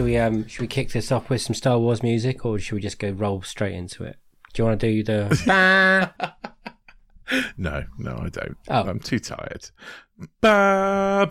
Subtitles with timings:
[0.00, 2.74] should we um should we kick this off with some Star Wars music, or should
[2.76, 4.16] we just go roll straight into it?
[4.54, 6.24] Do you want to do the?
[7.58, 8.56] no, no, I don't.
[8.68, 8.88] Oh.
[8.88, 9.70] I'm too tired.
[10.42, 11.26] no, I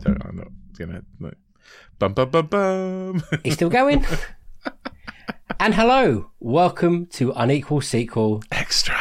[0.00, 0.26] don't.
[0.26, 1.02] I'm not gonna.
[1.20, 1.30] No.
[2.00, 3.22] Bum, bum, bum, bum.
[3.44, 4.04] He's still going.
[5.60, 8.98] and hello, welcome to Unequal Sequel Extra.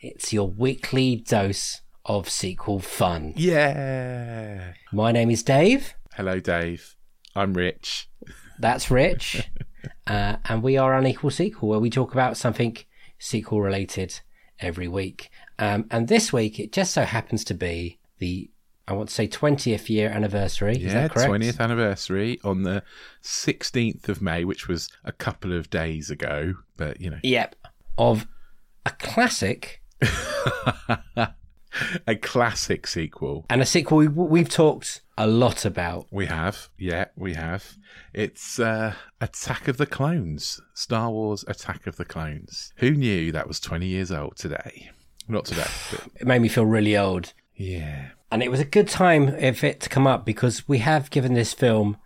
[0.00, 3.32] It's your weekly dose of sequel fun.
[3.36, 4.74] Yeah.
[4.92, 5.94] My name is Dave.
[6.14, 6.96] Hello, Dave.
[7.34, 8.08] I'm Rich.
[8.58, 9.50] That's Rich.
[10.06, 12.76] uh, and we are Unequal Sequel, where we talk about something
[13.18, 14.20] sequel related
[14.60, 15.30] every week.
[15.58, 18.50] Um, and this week, it just so happens to be the,
[18.86, 20.76] I want to say, 20th year anniversary.
[20.76, 21.30] Is Yeah, that correct?
[21.30, 22.82] 20th anniversary on the
[23.22, 26.54] 16th of May, which was a couple of days ago.
[26.76, 27.56] But you know, Yep.
[27.96, 28.26] Of
[28.86, 29.80] a classic
[32.06, 33.46] a classic sequel.
[33.50, 36.06] and a sequel we, we've talked a lot about.
[36.10, 37.76] We have, yeah, we have.
[38.12, 42.72] It's uh, Attack of the Clones, Star Wars Attack of the Clones.
[42.76, 44.90] Who knew that was 20 years old today?
[45.28, 47.32] Not today, but It made me feel really old.
[47.56, 48.08] yeah.
[48.30, 51.34] And it was a good time if it to come up because we have given
[51.34, 51.98] this film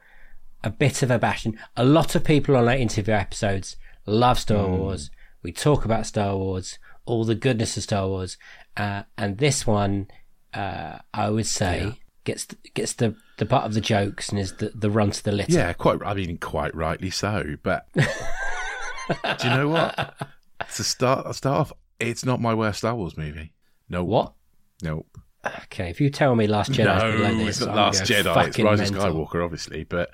[0.63, 1.57] a bit of a bashing.
[1.75, 4.77] A lot of people on our interview episodes love Star Hmm.
[4.77, 5.11] Wars.
[5.43, 8.37] We talk about Star Wars, all the goodness of Star Wars,
[8.77, 10.09] uh, and this one,
[10.55, 14.71] uh, I would say, gets gets the the butt of the jokes and is the,
[14.75, 15.53] the run to the litter.
[15.53, 17.57] Yeah, quite, I mean, quite rightly so.
[17.63, 18.03] But do
[19.45, 20.15] you know what?
[20.75, 23.53] To start, start off, it's not my worst Star Wars movie.
[23.89, 24.05] No.
[24.05, 24.35] What?
[24.83, 25.19] Nope.
[25.47, 28.47] Okay, if you tell me Last Jedi, no, below this, it's not I'm Last Jedi.
[28.49, 28.97] It's Rise of.
[28.97, 29.85] Skywalker, obviously.
[29.85, 30.11] But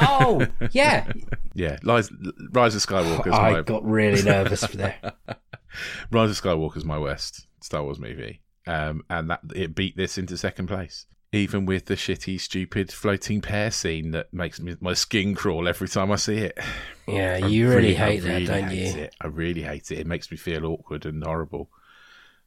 [0.00, 1.10] Oh, yeah.
[1.54, 2.10] yeah, Rise,
[2.50, 4.98] Rise of Skywalker is I my got really nervous for there.
[6.10, 10.18] Rise of Skywalker is my worst Star Wars movie, um, and that it beat this
[10.18, 11.06] into second place.
[11.34, 15.88] Even with the shitty, stupid floating pear scene that makes me, my skin crawl every
[15.88, 16.58] time I see it.
[17.08, 18.84] Yeah, I you really, I hate that, really don't you?
[19.04, 19.14] It.
[19.20, 20.00] I really hate it.
[20.00, 21.70] It makes me feel awkward and horrible.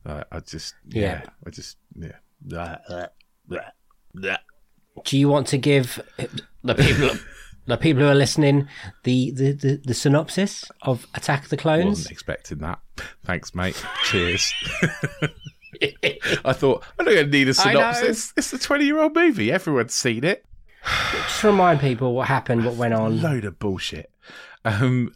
[0.05, 1.01] Uh, I just, Yeah.
[1.01, 2.17] yeah, I just, yeah.
[2.41, 3.05] Blah, blah,
[3.47, 3.59] blah,
[4.13, 4.37] blah.
[5.03, 5.99] Do you want to give
[6.63, 7.09] the people
[7.67, 8.67] the people who are listening
[9.03, 11.85] the the, the, the synopsis of Attack of the Clones?
[11.85, 12.79] Wasn't expecting that.
[13.23, 13.83] Thanks, mate.
[14.05, 14.53] Cheers.
[16.45, 18.31] I thought I'm not going to need a synopsis.
[18.37, 19.51] It's a 20 year old movie.
[19.51, 20.45] Everyone's seen it.
[21.11, 23.21] Just remind people what happened, what went on.
[23.21, 24.11] load of bullshit.
[24.63, 25.13] Um,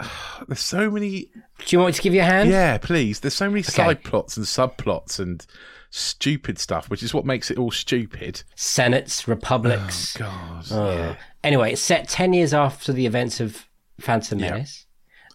[0.48, 1.30] there's so many.
[1.58, 2.50] Do you want me to give you a hand?
[2.50, 3.20] Yeah, please.
[3.20, 5.44] There's so many side plots and subplots and
[5.90, 8.42] stupid stuff, which is what makes it all stupid.
[8.56, 10.16] Senates, republics.
[10.16, 10.64] God.
[10.70, 10.90] Oh.
[10.92, 11.16] Yeah.
[11.42, 13.66] Anyway, it's set ten years after the events of
[14.00, 14.50] Phantom Yeah.
[14.52, 14.86] Menace.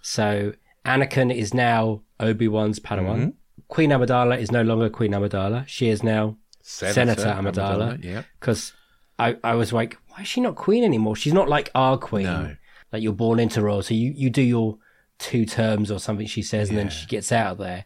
[0.01, 0.53] So
[0.85, 3.17] Anakin is now Obi Wan's Padawan.
[3.17, 3.29] Mm-hmm.
[3.69, 5.67] Queen Amidala is no longer Queen Amidala.
[5.67, 8.03] She is now Senator, Amidala.
[8.03, 8.23] Yeah.
[8.39, 8.73] because
[9.19, 11.15] I, I was like, why is she not queen anymore?
[11.15, 12.25] She's not like our queen.
[12.25, 12.55] No.
[12.93, 14.77] Like you're born into royal, so you, you do your
[15.19, 16.27] two terms or something.
[16.27, 17.85] She says, and then she gets out of there.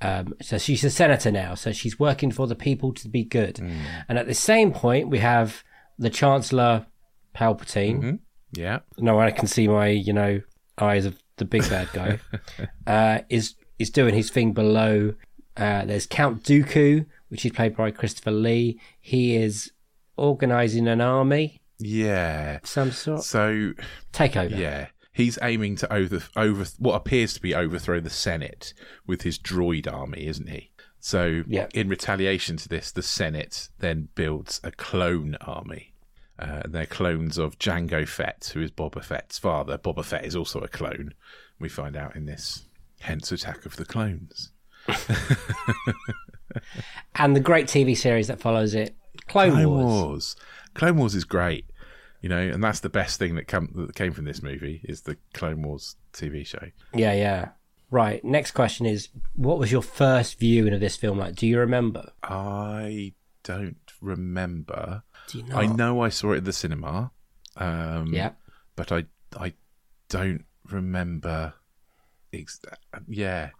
[0.00, 1.54] Um, so she's a senator now.
[1.54, 3.56] So she's working for the people to be good.
[3.56, 3.78] Mm.
[4.08, 5.62] And at the same point, we have
[5.98, 6.86] the Chancellor
[7.34, 7.98] Palpatine.
[7.98, 8.14] Mm-hmm.
[8.54, 8.80] Yeah.
[8.98, 10.42] No I can see my you know
[10.78, 12.18] eyes of the big bad guy.
[12.86, 15.14] uh, is is doing his thing below.
[15.56, 18.80] Uh, there's Count Dooku, which is played by Christopher Lee.
[19.00, 19.72] He is
[20.16, 22.60] organizing an army Yeah.
[22.64, 23.22] some sort.
[23.24, 23.72] So,
[24.12, 24.54] Take over.
[24.54, 24.88] yeah.
[25.12, 28.72] He's aiming to over, over what appears to be overthrow the Senate
[29.06, 30.70] with his droid army, isn't he?
[31.00, 31.66] So, Yeah.
[31.74, 35.92] in retaliation to this, the Senate then builds a clone army.
[36.38, 39.76] Uh, they're clones of Jango Fett, who is Boba Fett's father.
[39.78, 41.12] Boba Fett is also a clone.
[41.58, 42.64] We find out in this,
[43.00, 44.50] hence Attack of the Clones.
[47.14, 48.94] And the great TV series that follows it,
[49.28, 49.84] Clone, Clone Wars.
[49.84, 50.36] Wars.
[50.74, 51.66] Clone Wars is great.
[52.22, 55.02] You know, and that's the best thing that come that came from this movie is
[55.02, 56.70] the Clone Wars TV show.
[56.94, 57.48] Yeah, yeah.
[57.90, 58.24] Right.
[58.24, 61.34] Next question is, what was your first viewing of this film like?
[61.34, 62.10] Do you remember?
[62.22, 65.02] I don't remember.
[65.28, 65.56] Do you know?
[65.56, 67.10] I know I saw it at the cinema.
[67.56, 68.30] Um, Yeah.
[68.76, 69.04] but I
[69.36, 69.54] I
[70.08, 71.54] don't remember.
[72.32, 72.60] Ex-
[73.08, 73.50] yeah,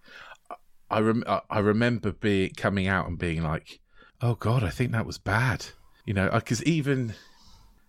[0.90, 3.80] I rem- I- I remember being coming out and being like,
[4.22, 5.66] "Oh God, I think that was bad."
[6.06, 7.14] You know, because even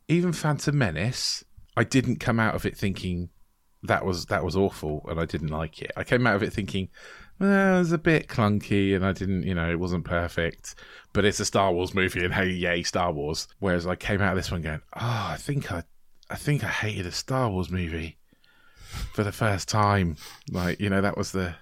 [0.08, 1.44] even Phantom Menace,
[1.76, 3.30] I didn't come out of it thinking
[3.84, 5.92] that was that was awful and I didn't like it.
[5.98, 6.90] I came out of it thinking,
[7.40, 10.76] well, it was a bit clunky and I didn't, you know, it wasn't perfect.
[11.12, 13.48] But it's a Star Wars movie and hey, yay, Star Wars.
[13.60, 15.84] Whereas I came out of this one going, oh, I think I,
[16.30, 18.18] I think I hated a Star Wars movie
[19.14, 20.18] for the first time.
[20.50, 21.56] Like, you know, that was the,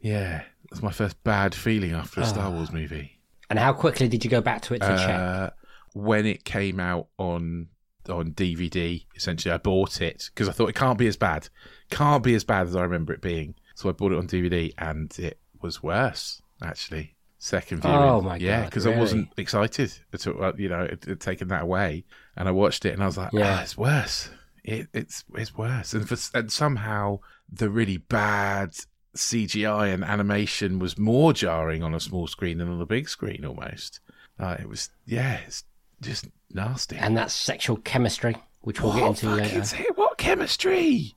[0.00, 3.18] yeah, that was my first bad feeling after a Star Wars movie.
[3.48, 5.08] And how quickly did you go back to it to check?
[5.08, 5.50] Uh,
[5.94, 7.68] when it came out on
[8.08, 11.48] on DVD, essentially, I bought it because I thought it can't be as bad,
[11.90, 13.54] can't be as bad as I remember it being.
[13.74, 17.14] So I bought it on DVD, and it was worse actually.
[17.38, 20.52] Second viewing, Oh, my yeah, because I wasn't excited at all.
[20.56, 22.04] You know, it had taken that away,
[22.36, 23.56] and I watched it, and I was like, Yeah.
[23.58, 24.30] ah, it's worse.
[24.62, 27.18] It, it's it's worse, and for, and somehow
[27.50, 28.76] the really bad
[29.16, 33.44] CGI and animation was more jarring on a small screen than on a big screen
[33.44, 33.98] almost.
[34.38, 35.64] Uh, it was, yeah, it's
[36.02, 36.96] just nasty.
[36.96, 39.64] and that's sexual chemistry, which we'll get into later.
[39.64, 41.14] say- What chemistry?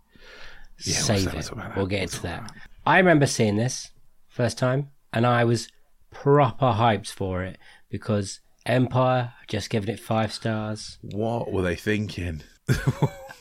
[0.86, 1.50] Yeah, Save it.
[1.76, 2.52] We'll get into that.
[2.86, 3.92] I remember seeing this
[4.30, 5.68] first time, and I was
[6.12, 7.58] proper hyped for it
[7.90, 10.98] because Empire just given it five stars.
[11.02, 12.42] What were they thinking?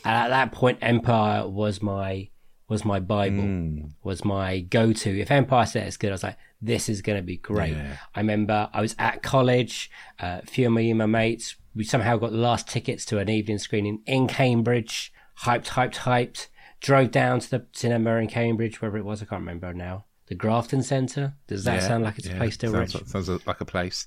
[0.06, 2.28] And at that point, Empire was my
[2.68, 3.78] was my Bible, Hmm.
[4.02, 5.20] was my go to.
[5.20, 7.76] If Empire said it's good, I was like, this is going to be great.
[7.76, 7.96] Yeah.
[8.14, 12.16] I remember I was at college, uh, a few of my, my mates, we somehow
[12.16, 16.48] got the last tickets to an evening screening in Cambridge, hyped, hyped, hyped,
[16.80, 20.04] drove down to the cinema in Cambridge, wherever it was, I can't remember now.
[20.28, 21.34] The Grafton Centre?
[21.46, 23.04] Does that Yeah, sound like it's yeah, a place still sounds, rich?
[23.08, 24.06] sounds like a place.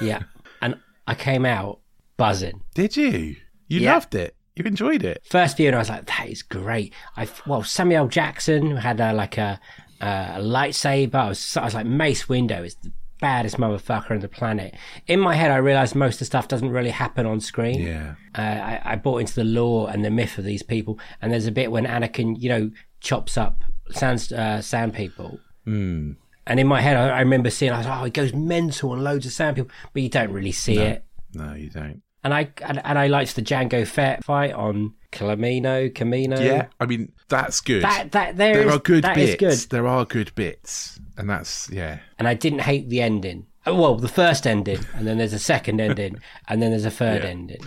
[0.00, 0.22] yeah.
[0.62, 0.76] And
[1.06, 1.80] I came out
[2.16, 2.62] buzzing.
[2.74, 3.36] Did you?
[3.68, 3.94] You Yeah.
[3.94, 4.34] loved it.
[4.58, 5.22] You enjoyed it.
[5.24, 6.92] first viewing, I was like, that is great.
[7.16, 9.60] I well, Samuel Jackson had a, like a,
[10.00, 11.14] a lightsaber.
[11.14, 12.90] I was, I was like, Mace Windu is the
[13.20, 14.74] baddest motherfucker on the planet.
[15.06, 17.80] In my head, I realized most of the stuff doesn't really happen on screen.
[17.80, 18.14] Yeah.
[18.36, 20.98] Uh, I, I bought into the lore and the myth of these people.
[21.22, 25.38] And there's a bit when Anakin, you know, chops up sand, uh, sand people.
[25.66, 26.12] Hmm.
[26.48, 28.90] And in my head, I, I remember seeing, I was like, oh, he goes mental
[28.90, 31.04] on loads of sand people, but you don't really see it.
[31.34, 32.02] No, you don't.
[32.24, 36.42] And I and, and I liked the Jango Fett fight on Kamino, Kamino.
[36.44, 37.82] Yeah, I mean that's good.
[37.84, 39.64] That that there there is- are good that is bits.
[39.66, 39.70] good.
[39.70, 42.00] There are good bits, and that's yeah.
[42.18, 43.46] And I didn't hate the ending.
[43.66, 46.16] Oh, Well, the first ending, and then there's a second ending,
[46.48, 47.30] and then there's a third Yeah.
[47.30, 47.60] ending.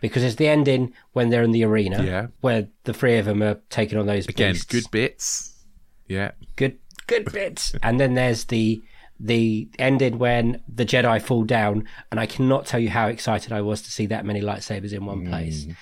[0.00, 2.26] Because it's the ending when they're in the arena, Yeah.
[2.40, 4.64] where the three of them are taking on those Again, beasts.
[4.66, 5.64] good bits.
[6.06, 6.78] Yeah, good,
[7.08, 7.74] good bits.
[7.82, 8.80] and then there's the
[9.20, 13.60] the ending when the Jedi fall down, and I cannot tell you how excited I
[13.60, 15.64] was to see that many lightsabers in one place.
[15.64, 15.76] Mm.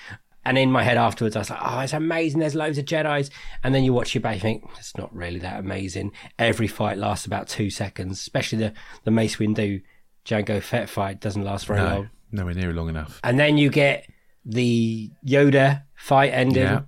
[0.45, 2.39] And in my head afterwards, I was like, "Oh, it's amazing!
[2.41, 3.31] There's loads of Jedi's."
[3.65, 6.13] And then you watch it back, you think it's not really that amazing.
[6.39, 8.73] Every fight lasts about two seconds, especially the
[9.05, 9.83] the Mace Windu
[10.25, 11.89] Jango Fett fight doesn't last very long.
[11.89, 12.11] no, long.
[12.31, 13.21] nowhere near long enough.
[13.25, 14.09] And then you get
[14.45, 16.63] the Yoda fight ending.
[16.63, 16.83] Yeah.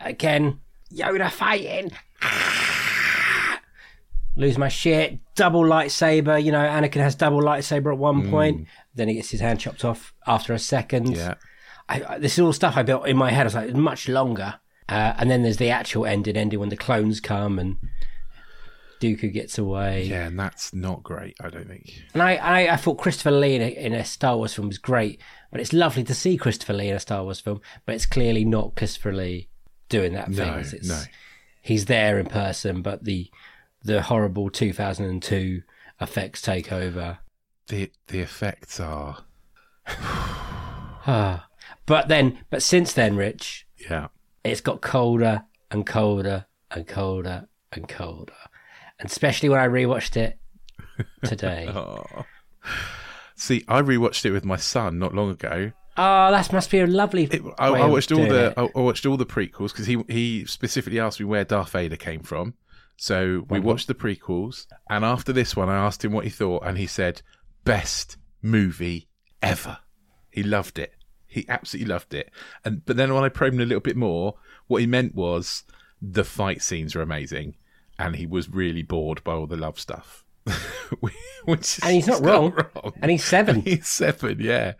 [0.00, 0.60] Again,
[0.92, 1.90] Yoda fighting.
[4.36, 5.18] Lose my shit.
[5.34, 6.42] Double lightsaber.
[6.42, 8.66] You know, Anakin has double lightsaber at one point.
[8.94, 11.16] Then he gets his hand chopped off after a second.
[11.16, 11.34] Yeah,
[11.88, 13.42] I, I, this is all stuff I built in my head.
[13.42, 14.54] I was like, much longer.
[14.88, 17.76] Uh, and then there's the actual ending, ending when the clones come and
[19.00, 20.04] Dooku gets away.
[20.04, 21.36] yeah, and that's not great.
[21.40, 22.02] I don't think.
[22.12, 24.78] And I, I, I thought Christopher Lee in a, in a Star Wars film was
[24.78, 25.20] great,
[25.50, 28.44] but it's lovely to see Christopher Lee in a Star Wars film, but it's clearly
[28.44, 29.48] not Christopher Lee
[29.88, 30.78] doing that No, thing.
[30.78, 31.00] It's, no.
[31.62, 33.30] He's there in person, but the
[33.82, 35.62] the horrible 2002
[36.00, 37.18] effects take over.
[37.68, 39.24] The the effects are
[41.06, 41.46] Ah.
[41.86, 44.08] but then, but since then, Rich, yeah.
[44.44, 48.32] it's got colder and colder and colder and colder.
[48.98, 50.38] And especially when I rewatched it
[51.24, 51.68] today.
[51.68, 52.04] Oh.
[53.34, 55.72] See, I rewatched it with my son not long ago.
[55.96, 57.24] oh, that must be a lovely.
[57.24, 58.54] It, I, I watched all the it.
[58.58, 61.96] I, I watched all the prequels because he he specifically asked me where Darth Vader
[61.96, 62.54] came from.
[63.00, 63.66] So we uh-huh.
[63.66, 66.86] watched the prequels, and after this one, I asked him what he thought, and he
[66.86, 67.22] said,
[67.64, 69.08] "Best movie
[69.40, 69.78] ever."
[70.30, 70.92] He loved it.
[71.26, 72.30] He absolutely loved it.
[72.62, 74.34] And but then when I probed him a little bit more,
[74.66, 75.62] what he meant was
[76.02, 77.56] the fight scenes are amazing,
[77.98, 80.22] and he was really bored by all the love stuff.
[81.46, 82.54] Which And he's not wrong.
[83.00, 83.62] And he's seven.
[83.64, 84.74] He's seven, yeah.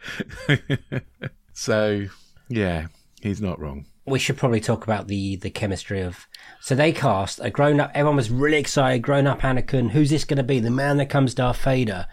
[1.54, 2.04] so
[2.50, 2.88] Yeah,
[3.22, 3.86] he's not wrong.
[4.10, 6.26] We should probably talk about the the chemistry of.
[6.60, 7.90] So they cast a grown up.
[7.94, 9.02] Everyone was really excited.
[9.02, 9.90] Grown up Anakin.
[9.90, 10.60] Who's this going to be?
[10.60, 12.06] The man that comes Darth Vader.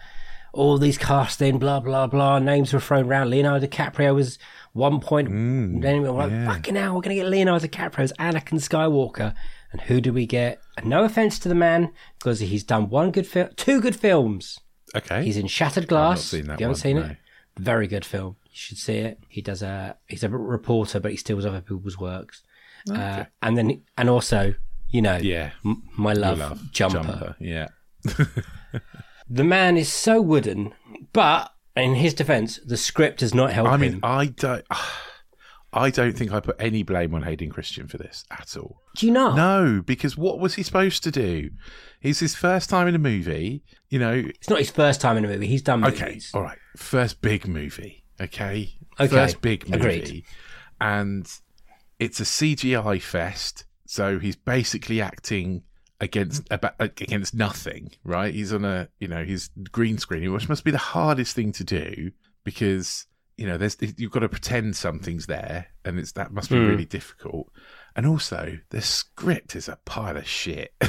[0.52, 2.38] All these casting, blah blah blah.
[2.38, 3.30] Names were thrown around.
[3.30, 4.38] Leonardo DiCaprio was
[4.72, 5.28] one point.
[5.28, 6.46] then we were like, yeah.
[6.46, 9.34] fucking hell, we're going to get Leonardo DiCaprio as Anakin Skywalker.
[9.72, 10.60] And who do we get?
[10.76, 14.58] And no offense to the man, because he's done one good film, two good films.
[14.96, 15.24] Okay.
[15.24, 16.24] He's in Shattered Glass.
[16.24, 17.02] seen that you haven't seen no.
[17.02, 17.16] it?
[17.58, 18.36] Very good film.
[18.44, 19.18] You should see it.
[19.28, 19.96] He does a.
[20.06, 22.42] He's a reporter, but he steals other people's works.
[22.90, 24.54] Uh, and then, and also,
[24.88, 25.50] you know, yeah.
[25.64, 26.72] m- my love, Love.
[26.72, 27.36] jumper.
[27.38, 27.68] Yeah.
[29.30, 30.72] The man is so wooden,
[31.12, 34.00] but in his defence, the script does not help I mean, him.
[34.02, 34.64] I don't.
[35.72, 38.80] I don't think I put any blame on Hayden Christensen for this at all.
[38.96, 39.34] Do you know?
[39.34, 41.50] No, because what was he supposed to do?
[42.00, 43.62] It's his first time in a movie.
[43.90, 45.46] You know, It's not his first time in a movie.
[45.46, 46.00] He's done movies.
[46.02, 46.58] Okay, all right.
[46.76, 48.04] First big movie.
[48.20, 48.72] Okay.
[48.98, 49.78] Okay, First big movie.
[49.78, 50.24] agreed.
[50.80, 51.30] And
[51.98, 55.64] it's a CGI fest, so he's basically acting
[56.00, 58.32] against about, against nothing, right?
[58.32, 61.64] He's on a you know he's green screen, which must be the hardest thing to
[61.64, 62.12] do
[62.44, 63.06] because
[63.38, 66.66] you know there's you've got to pretend something's there, and it's that must be Hmm.
[66.66, 67.50] really difficult.
[67.96, 70.74] And also, the script is a pile of shit.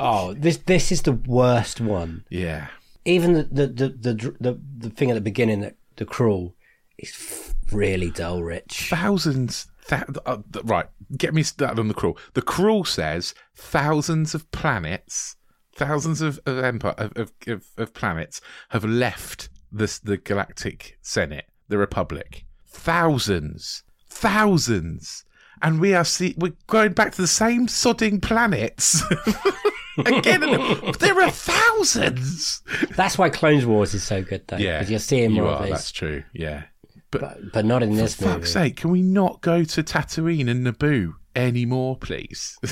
[0.00, 2.24] Oh, this this is the worst one.
[2.28, 2.66] yeah.
[3.04, 6.56] Even the the the the, the, the thing at the beginning that the crawl
[6.98, 8.88] is f- really dull, Rich.
[8.90, 9.68] thousands.
[9.88, 12.18] Th- uh, right, get me started on the crawl.
[12.34, 15.36] The crawl says thousands of planets,
[15.76, 21.46] thousands of of, empire, of, of, of, of planets have left this the Galactic Senate,
[21.70, 22.44] the Republic.
[22.66, 25.24] Thousands, thousands,
[25.62, 29.02] and we are see- we're going back to the same sodding planets.
[29.98, 32.62] Again, and there are thousands.
[32.96, 34.56] That's why Clones Wars is so good, though.
[34.56, 35.62] Yeah, because you're seeing you more are.
[35.64, 36.22] of That's true.
[36.32, 36.64] Yeah,
[37.10, 38.34] but but, but not in this For movie.
[38.38, 42.58] fuck's sake, can we not go to Tatooine and Naboo anymore, please?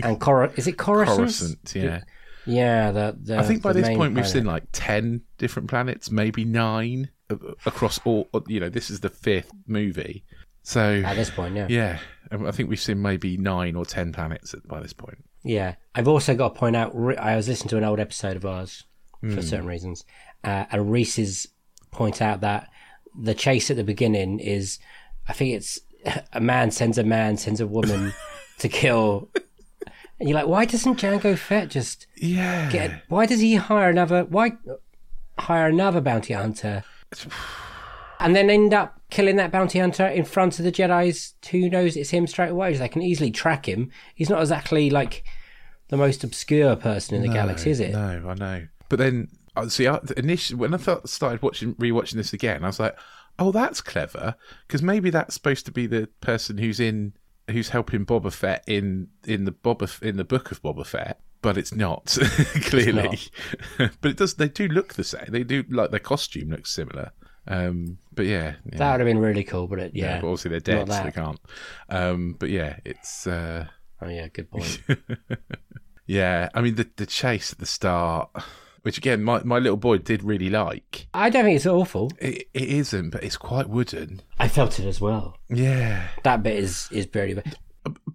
[0.00, 1.18] And Cor- is it Coruscant?
[1.18, 2.02] Coruscant, yeah.
[2.46, 6.44] Yeah, the, the I think by this point we've seen like 10 different planets, maybe
[6.44, 7.10] nine
[7.66, 10.24] across all, you know, this is the fifth movie.
[10.62, 11.66] So, at this point, yeah.
[11.70, 11.98] yeah,
[12.30, 15.18] I think we've seen maybe nine or 10 planets by this point.
[15.42, 16.94] Yeah, I've also got to point out.
[17.18, 18.84] I was listening to an old episode of ours
[19.20, 19.34] Hmm.
[19.34, 20.04] for certain reasons,
[20.44, 21.48] uh, and Reese's
[21.90, 22.68] point out that
[23.20, 24.78] the chase at the beginning is,
[25.26, 25.80] I think it's
[26.32, 28.12] a man sends a man sends a woman
[28.58, 29.28] to kill,
[30.20, 32.70] and you're like, why doesn't Jango Fett just Yeah.
[32.70, 33.02] get?
[33.08, 34.24] Why does he hire another?
[34.24, 34.52] Why
[35.38, 36.84] hire another bounty hunter?
[38.20, 41.34] And then end up killing that bounty hunter in front of the Jedi's.
[41.50, 42.74] Who knows it's him straight away?
[42.74, 43.92] They can easily track him.
[44.14, 45.22] He's not exactly like
[45.88, 47.92] the most obscure person in the galaxy, is it?
[47.92, 48.66] No, I know.
[48.88, 52.68] But then, uh, see, I, initially when I thought, started watching, rewatching this again, I
[52.68, 52.96] was like,
[53.38, 54.34] "Oh, that's clever,"
[54.66, 57.14] because maybe that's supposed to be the person who's in,
[57.50, 61.20] who's helping Boba Fett in in the Boba in the book of Boba Fett.
[61.40, 62.16] But it's not
[62.64, 63.18] clearly.
[63.78, 64.34] but it does.
[64.34, 65.26] They do look the same.
[65.28, 67.12] They do like their costume looks similar.
[67.46, 68.78] Um, but yeah, yeah.
[68.78, 70.16] That would have been really cool, but it, yeah.
[70.16, 71.40] Yeah, but obviously they're dead, so they can't.
[71.88, 73.26] Um, but yeah, it's.
[73.26, 73.66] Uh,
[74.00, 74.80] Oh yeah, good point.
[76.06, 78.30] yeah, I mean the the chase at the start,
[78.82, 81.08] which again my, my little boy did really like.
[81.12, 82.10] I don't think it's awful.
[82.20, 84.20] It, it isn't, but it's quite wooden.
[84.38, 85.36] I felt it as well.
[85.48, 87.42] Yeah, That bit is is very.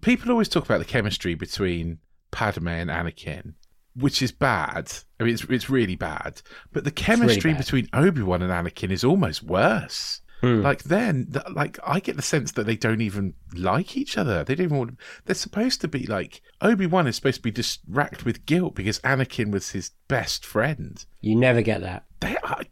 [0.00, 1.98] people always talk about the chemistry between
[2.34, 3.54] Padme and Anakin,
[3.94, 4.92] which is bad.
[5.20, 6.42] I mean, it's it's really bad.
[6.72, 7.58] But the chemistry bad.
[7.58, 10.20] between Obi Wan and Anakin is almost worse.
[10.40, 10.62] Hmm.
[10.62, 14.42] Like then, like I get the sense that they don't even like each other.
[14.44, 14.78] They don't even.
[14.78, 18.44] Want, they're supposed to be like Obi Wan is supposed to be just racked with
[18.44, 21.04] guilt because Anakin was his best friend.
[21.20, 22.04] You never get that.
[22.20, 22.64] They, I,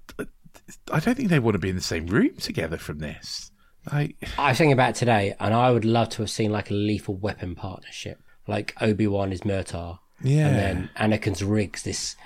[0.91, 3.51] I don't think they want to be in the same room together from this.
[3.91, 6.75] Like, I was thinking about today, and I would love to have seen like a
[6.75, 12.17] lethal weapon partnership, like Obi Wan is Murtaugh, yeah, and then Anakin's Riggs, this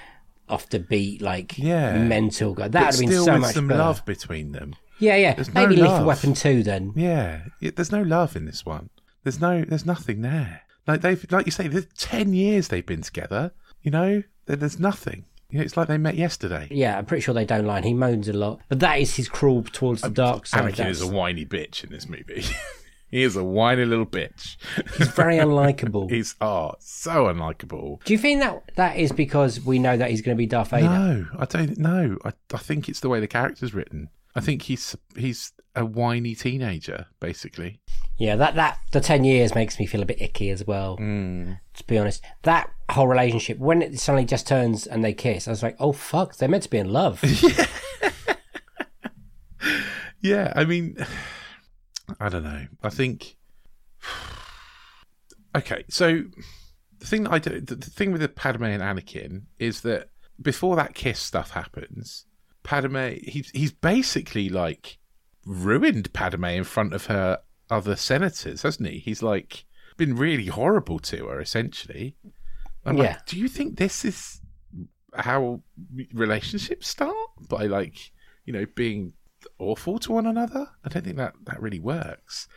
[0.48, 1.98] off the beat like Yeah.
[1.98, 2.68] mental guy.
[2.68, 3.78] That would have been so with much some better.
[3.80, 4.74] love between them.
[4.98, 5.34] Yeah, yeah.
[5.34, 6.06] There's no Maybe Lethal love.
[6.06, 6.92] Weapon two then.
[6.94, 8.88] Yeah, there's no love in this one.
[9.24, 10.62] There's no, there's nothing there.
[10.86, 13.50] Like they've, like you say, there's ten years they've been together.
[13.82, 15.24] You know, there's nothing.
[15.50, 16.68] You know, it's like they met yesterday.
[16.70, 17.76] Yeah, I'm pretty sure they don't lie.
[17.78, 20.74] And He moans a lot, but that is his crawl towards the um, dark side.
[20.74, 22.44] Anakin is a whiny bitch in this movie.
[23.08, 24.56] he is a whiny little bitch.
[24.96, 26.10] He's very unlikable.
[26.10, 28.02] He's oh so unlikable.
[28.04, 30.70] Do you think that that is because we know that he's going to be Darth
[30.70, 30.88] Vader?
[30.88, 32.18] No, I don't know.
[32.24, 34.10] I, I think it's the way the character's written.
[34.34, 37.80] I think he's he's a whiny teenager, basically.
[38.18, 40.98] Yeah, that that the ten years makes me feel a bit icky as well.
[40.98, 41.58] Mm.
[41.74, 45.50] To be honest, that whole relationship when it suddenly just turns and they kiss, I
[45.50, 47.22] was like, oh fuck, they're meant to be in love.
[50.26, 50.96] Yeah, I mean,
[52.20, 52.66] I don't know.
[52.82, 53.36] I think.
[55.54, 56.22] Okay, so
[56.98, 60.10] the thing that I do, the, thing with the Padme and Anakin is that
[60.42, 62.26] before that kiss stuff happens,
[62.62, 64.98] Padme he's he's basically like
[65.46, 67.38] ruined Padme in front of her
[67.70, 68.98] other senators, hasn't he?
[68.98, 69.64] He's like
[69.96, 72.16] been really horrible to her, essentially.
[72.84, 73.02] I'm Yeah.
[73.04, 74.42] like, do you think this is
[75.14, 75.62] how
[76.12, 77.16] relationships start
[77.48, 78.12] by like
[78.44, 79.14] you know being
[79.58, 80.68] awful to one another?
[80.84, 82.48] I don't think that that really works.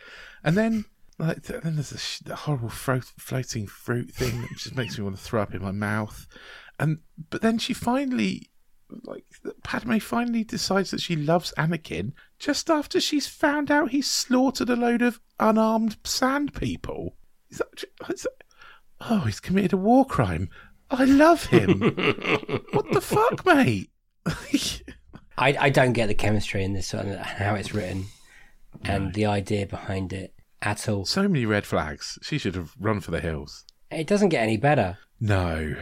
[0.44, 0.84] And then
[1.18, 5.16] like then there's sh- the horrible fro- floating fruit thing that just makes me want
[5.16, 6.26] to throw up in my mouth.
[6.78, 8.50] And but then she finally
[9.04, 9.24] like
[9.62, 14.76] Padme finally decides that she loves Anakin just after she's found out he's slaughtered a
[14.76, 17.16] load of unarmed sand people.
[17.50, 18.44] Is that, is that-
[19.08, 20.48] oh, he's committed a war crime.
[20.90, 21.80] I love him.
[22.72, 23.90] what the fuck, mate?
[25.40, 28.06] I, I don't get the chemistry in this one, and how it's written,
[28.84, 31.06] and the idea behind it at all.
[31.06, 32.18] so many red flags.
[32.22, 33.64] She should have run for the hills.
[33.90, 34.98] It doesn't get any better.
[35.18, 35.74] No,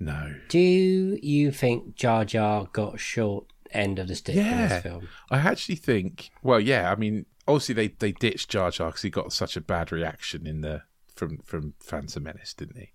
[0.00, 0.34] no.
[0.48, 5.08] Do you think Jar Jar got short end of the stick in this film?
[5.30, 6.30] I actually think.
[6.42, 6.90] Well, yeah.
[6.90, 10.46] I mean, obviously they they ditched Jar Jar because he got such a bad reaction
[10.46, 10.82] in the
[11.14, 12.92] from from Phantom Menace, didn't he?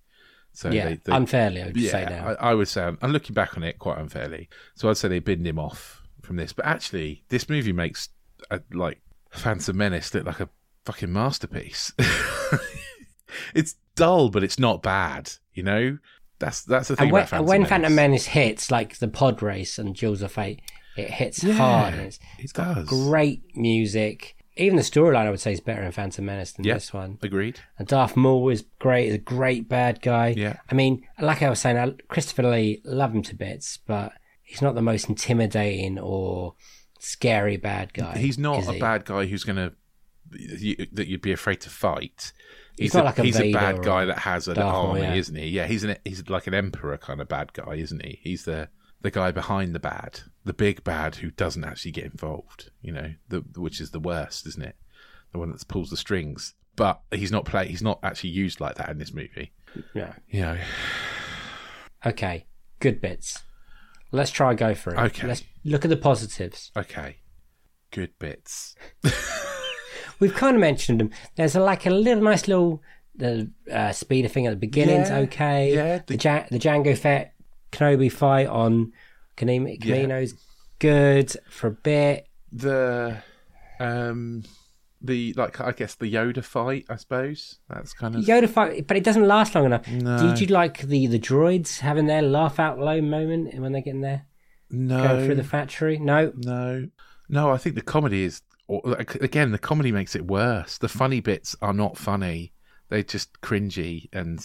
[0.54, 2.28] So yeah, they, they, unfairly, I would say yeah, now.
[2.40, 4.50] I, I would say I'm, looking back on it quite unfairly.
[4.76, 6.54] So I'd say they binned him off from this.
[6.54, 8.10] But actually, this movie makes
[8.52, 10.50] a, like Phantom Menace look like a
[10.86, 11.92] fucking masterpiece.
[13.56, 15.32] it's dull, but it's not bad.
[15.54, 15.98] You know,
[16.38, 17.70] that's that's the thing and when, about Phantom when Menace.
[17.70, 20.62] Phantom Menace hits, like the pod race and Jewels of Fate,
[20.96, 21.96] it hits Yeah, hard.
[21.96, 22.88] It's it does.
[22.88, 24.36] great music.
[24.56, 26.76] Even the storyline, I would say, is better in Phantom Menace than Yeah.
[26.76, 27.18] this one.
[27.24, 27.60] Agreed.
[27.80, 30.34] And Darth Maul is great, is a great bad guy.
[30.38, 30.58] Yeah.
[30.70, 34.62] I mean, like I was saying, I, Christopher Lee, love him to bits, but he's
[34.62, 36.54] not the most intimidating or
[37.00, 38.18] scary bad guy.
[38.18, 38.80] He's not a he?
[38.80, 39.74] bad guy who's going to
[40.38, 42.32] you, that you'd be afraid to fight.
[42.78, 44.88] He's He's, not a, like a he's a bad guy that has an Darth Maul,
[44.90, 45.14] army, yeah.
[45.14, 45.48] isn't he?
[45.48, 48.20] Yeah, he's an he's like an emperor kind of bad guy, isn't he?
[48.24, 48.70] He's the
[49.04, 52.72] the guy behind the bad, the big bad who doesn't actually get involved.
[52.82, 54.76] You know, the which is the worst, isn't it?
[55.32, 56.56] The one that pulls the strings.
[56.76, 57.68] But he's not play.
[57.68, 59.52] He's not actually used like that in this movie.
[59.94, 60.14] Yeah.
[60.28, 60.58] You know,
[62.06, 62.46] Okay,
[62.80, 63.40] good bits.
[64.12, 64.94] Let's try and go through.
[64.94, 65.00] it.
[65.00, 65.28] Okay.
[65.28, 66.72] Let's look at the positives.
[66.76, 67.18] okay,
[67.92, 68.76] good bits.
[70.20, 71.12] We've kind of mentioned them.
[71.36, 72.82] There's a, like a little nice little
[73.16, 75.74] the uh, speeder thing at the beginning's Yeah, okay.
[75.74, 77.33] yeah, The, the- ja- the Jango Fett
[77.74, 78.94] Kenobi fight on
[79.36, 80.36] Kamino, Kamino's
[80.80, 82.28] good for a bit.
[82.52, 83.18] The
[83.80, 84.44] um
[85.02, 87.60] the like I guess the Yoda fight, I suppose.
[87.70, 89.88] That's kind of Yoda fight, but it doesn't last long enough.
[89.88, 90.18] No.
[90.18, 94.02] Did you like the the droids having their laugh out loud moment when they're getting
[94.02, 94.28] there,
[94.70, 95.98] no going through the factory?
[95.98, 96.88] No, No,
[97.28, 97.52] no.
[97.52, 98.82] I think the comedy is or,
[99.20, 100.78] again the comedy makes it worse.
[100.78, 102.54] The funny bits are not funny;
[102.90, 104.40] they're just cringy, and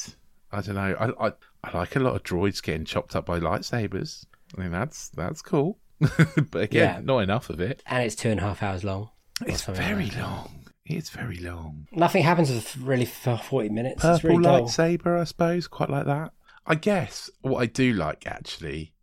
[0.51, 0.97] I don't know.
[0.99, 1.33] I I,
[1.65, 4.25] I like a lot of droids getting chopped up by lightsabers.
[4.57, 7.01] I mean that's that's cool, but again, Yeah.
[7.03, 7.83] not enough of it.
[7.87, 9.11] and it's two and a half hours long.
[9.47, 10.65] It's very like long.
[10.87, 11.87] It's very long.
[11.93, 14.03] Nothing happens for really for forty minutes.
[14.05, 14.63] it's Purple really dull.
[14.63, 16.33] lightsaber, I suppose, quite like that.
[16.67, 18.95] I guess what I do like actually,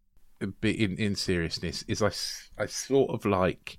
[0.42, 2.12] in in seriousness, is I,
[2.62, 3.78] I sort of like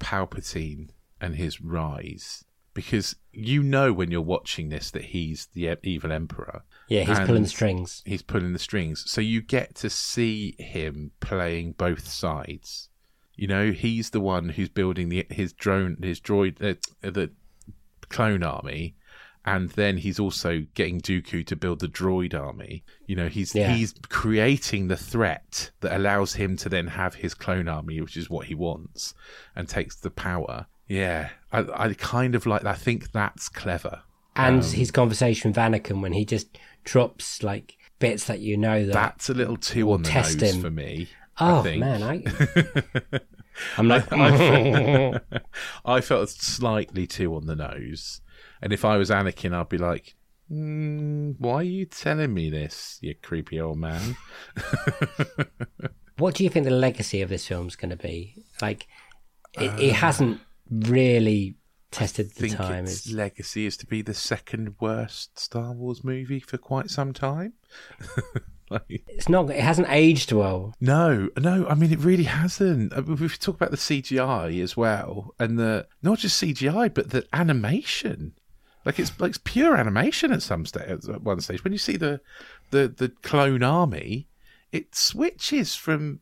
[0.00, 6.12] Palpatine and his rise because you know when you're watching this that he's the evil
[6.12, 6.64] emperor.
[6.88, 8.02] Yeah, he's pulling the strings.
[8.04, 12.88] He's pulling the strings, so you get to see him playing both sides.
[13.36, 17.30] You know, he's the one who's building the his drone, his droid, uh, the
[18.08, 18.94] clone army,
[19.44, 22.84] and then he's also getting Dooku to build the droid army.
[23.06, 23.72] You know, he's Yeah.
[23.74, 28.30] he's creating the threat that allows him to then have his clone army, which is
[28.30, 29.14] what he wants,
[29.56, 30.66] and takes the power.
[30.86, 32.64] Yeah, I, I kind of like.
[32.64, 34.02] I think that's clever.
[34.36, 38.86] And Um, his conversation with Anakin when he just drops like bits that you know
[38.86, 38.92] that.
[38.92, 40.60] That's a little too on the nose him.
[40.60, 41.08] for me.
[41.36, 41.80] I oh think.
[41.80, 43.20] man, I.
[43.78, 45.20] I'm like, I,
[45.84, 48.20] I felt slightly too on the nose.
[48.60, 50.14] And if I was Anakin, I'd be like,
[50.50, 54.16] mm, why are you telling me this, you creepy old man?
[56.18, 58.44] what do you think the legacy of this film's going to be?
[58.60, 58.86] Like,
[59.54, 61.56] it, it hasn't really
[61.94, 62.84] tested the Uh, think time.
[62.84, 67.54] its legacy is to be the second worst Star Wars movie for quite some time.
[68.70, 69.50] like, it's not.
[69.50, 70.74] It hasn't aged well.
[70.80, 71.66] No, no.
[71.68, 72.92] I mean, it really hasn't.
[72.92, 77.26] Uh, We talk about the CGI as well, and the not just CGI, but the
[77.32, 78.32] animation.
[78.84, 80.88] Like it's like it's pure animation at some stage.
[81.08, 82.20] At one stage, when you see the
[82.70, 84.28] the the clone army,
[84.72, 86.20] it switches from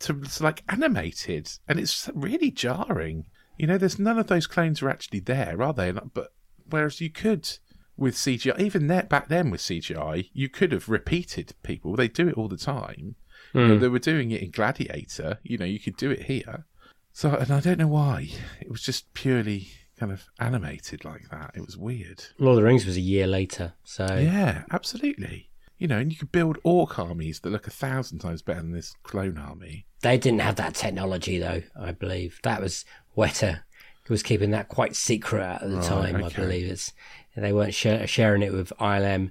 [0.00, 3.26] to, to like animated, and it's really jarring.
[3.56, 5.92] You know, there's none of those clones are actually there, are they?
[5.92, 6.32] But
[6.68, 7.48] whereas you could
[7.96, 11.94] with CGI, even that back then with CGI, you could have repeated people.
[11.94, 13.16] They do it all the time.
[13.54, 13.80] You know, hmm.
[13.80, 15.38] they were doing it in Gladiator.
[15.42, 16.64] You know, you could do it here.
[17.12, 18.30] So, and I don't know why.
[18.60, 21.52] It was just purely kind of animated like that.
[21.54, 22.24] It was weird.
[22.38, 25.50] Lord of the Rings was a year later, so Yeah, absolutely.
[25.82, 28.70] You know, and you could build orc armies that look a thousand times better than
[28.72, 29.84] this clone army.
[30.02, 31.62] they didn't have that technology though.
[31.78, 32.84] I believe that was
[33.16, 33.62] Weta
[34.04, 36.22] It was keeping that quite secret at the Right, time.
[36.24, 36.92] I believe it's
[37.36, 39.30] they weren't share, sharing it with ILM.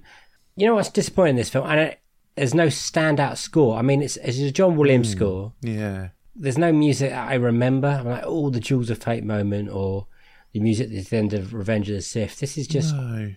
[0.56, 1.66] You know what's disappointing in this film?
[1.70, 2.00] And it,
[2.36, 3.78] there's no standout score.
[3.78, 5.16] I mean, it's, it's a John Williams Hmm.
[5.18, 5.52] score.
[5.62, 6.08] Yeah.
[6.36, 7.88] There's no music that I remember.
[7.88, 10.06] I'm like, oh, the Jewels of Fate moment or
[10.52, 12.40] the music at the end of Revenge of the Sith.
[12.40, 13.32] This is just No.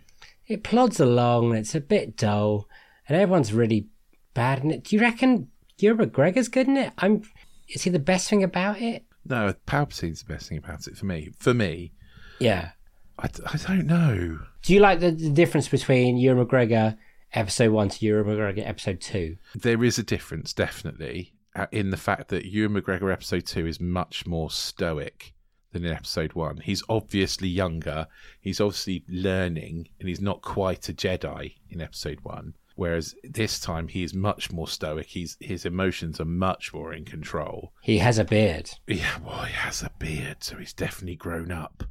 [0.47, 1.55] it plods along.
[1.55, 2.67] It's a bit dull,
[3.07, 3.87] and everyone's really
[4.33, 4.83] bad in it.
[4.83, 6.93] Do you reckon Ewan McGregor's good in it?
[6.97, 7.23] I'm.
[7.69, 9.03] Is he the best thing about it?
[9.27, 11.31] No, Palpatine's the best thing about it for me.
[11.39, 11.91] For me,
[12.39, 12.71] Yeah.
[13.17, 13.27] I
[13.65, 14.39] don't know.
[14.61, 16.97] Do you like the, the difference between Ewan McGregor
[17.33, 19.37] episode one to Ewan McGregor episode two?
[19.55, 23.79] There is a difference, definitely, uh, in the fact that Ewan McGregor episode two is
[23.79, 25.33] much more stoic
[25.71, 26.57] than in episode one.
[26.57, 28.07] He's obviously younger.
[28.41, 32.53] He's obviously learning, and he's not quite a Jedi in episode one.
[32.75, 35.07] Whereas this time he is much more stoic.
[35.07, 37.71] He's his emotions are much more in control.
[37.81, 38.69] He has a beard.
[38.87, 41.83] Yeah, well, he has a beard, so he's definitely grown up,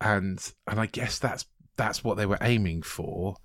[0.00, 3.36] and and I guess that's that's what they were aiming for,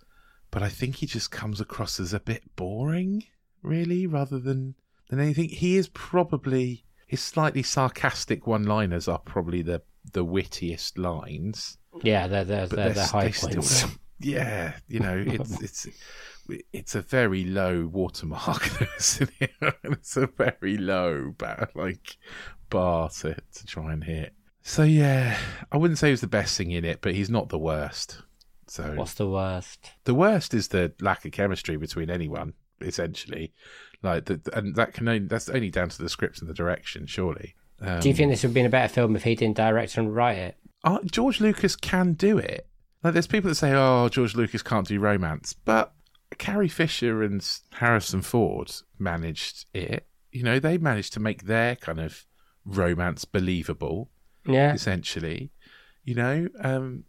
[0.51, 3.23] but I think he just comes across as a bit boring,
[3.63, 4.75] really, rather than
[5.09, 5.49] than anything.
[5.49, 9.81] He is probably his slightly sarcastic one-liners are probably the
[10.13, 13.81] the wittiest lines, Yeah, they're they're, they're, they're, high they still points.
[13.81, 15.87] don't- yeah, you know, it's it's.
[16.71, 18.69] It's a very low watermark.
[18.97, 22.17] It's a very low, ba- like
[22.69, 24.33] bar to, to try and hit.
[24.61, 25.37] So yeah,
[25.71, 28.21] I wouldn't say he was the best thing in it, but he's not the worst.
[28.67, 29.91] So What's the worst?
[30.03, 33.51] the worst is the lack of chemistry between anyone, essentially.
[34.03, 37.07] Like, the, and that can only that's only down to the script and the direction,
[37.07, 37.55] surely.
[37.81, 39.97] Um, Do you think this would have been a better film if he didn't direct
[39.97, 40.57] and write it?
[40.83, 42.67] uh, George Lucas can do it.
[43.05, 45.93] Like, there's people that say, "Oh, George Lucas can't do romance," but
[46.39, 50.07] Carrie Fisher and Harrison Ford managed it.
[50.31, 52.25] You know, they managed to make their kind of
[52.65, 54.09] romance believable,
[54.47, 54.73] Yeah.
[54.73, 55.51] essentially.
[56.03, 57.03] You know, um,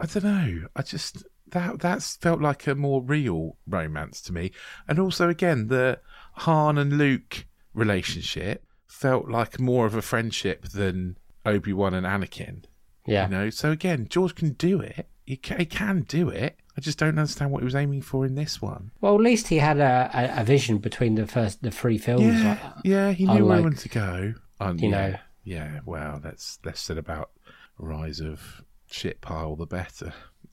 [0.00, 0.68] I don't know.
[0.74, 4.52] I just that that's felt like a more real romance to me,
[4.88, 6.00] and also again the
[6.36, 12.64] Han and Luke relationship felt like more of a friendship than Obi Wan and Anakin.
[13.06, 13.24] Yeah.
[13.26, 15.08] You know, so again, George can do it.
[15.32, 16.58] He can, he can do it.
[16.76, 18.90] I just don't understand what he was aiming for in this one.
[19.00, 22.24] Well, at least he had a, a, a vision between the first the three films.
[22.24, 24.34] Yeah, Like, yeah, he knew where he wanted to go.
[24.60, 25.16] Um, you yeah, know.
[25.42, 25.80] yeah.
[25.86, 27.30] Well, that's less said about
[27.78, 30.12] Rise of Shit Pile, the better.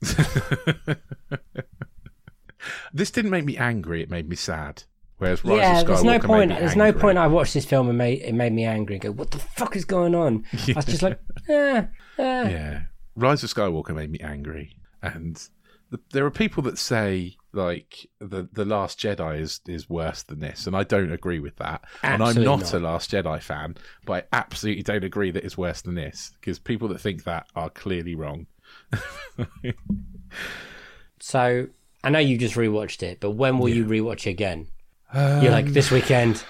[2.94, 4.84] this didn't make me angry; it made me sad.
[5.18, 6.50] Whereas Rise yeah, of Skywalker there's no point.
[6.58, 7.18] There's no point.
[7.18, 9.76] I watched this film and made it made me angry and go, "What the fuck
[9.76, 11.84] is going on?" I was just like, eh,
[12.16, 12.48] eh.
[12.48, 12.82] Yeah,
[13.16, 15.40] Rise of Skywalker made me angry, and
[15.90, 20.40] the, there are people that say like the the Last Jedi is is worse than
[20.40, 21.84] this, and I don't agree with that.
[22.02, 22.74] and I'm not, not.
[22.74, 26.58] a Last Jedi fan, but I absolutely don't agree that it's worse than this because
[26.58, 28.46] people that think that are clearly wrong.
[31.20, 31.68] So
[32.02, 34.68] I know you just rewatched it, but when will you rewatch it again?
[35.12, 36.42] Um, You're like this weekend.